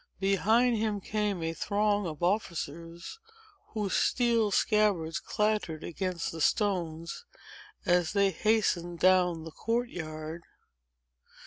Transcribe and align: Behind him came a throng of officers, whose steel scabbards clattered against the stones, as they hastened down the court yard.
Behind 0.19 0.75
him 0.77 0.99
came 0.99 1.43
a 1.43 1.53
throng 1.53 2.07
of 2.07 2.23
officers, 2.23 3.19
whose 3.73 3.93
steel 3.93 4.49
scabbards 4.49 5.19
clattered 5.19 5.83
against 5.83 6.31
the 6.31 6.41
stones, 6.41 7.23
as 7.85 8.13
they 8.13 8.31
hastened 8.31 8.97
down 8.97 9.43
the 9.43 9.51
court 9.51 9.89
yard. 9.89 10.41